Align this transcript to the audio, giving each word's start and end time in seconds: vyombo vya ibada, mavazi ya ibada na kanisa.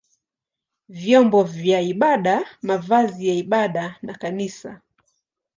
vyombo 0.89 1.43
vya 1.43 1.81
ibada, 1.81 2.45
mavazi 2.61 3.27
ya 3.27 3.33
ibada 3.33 3.95
na 4.01 4.13
kanisa. 4.13 4.81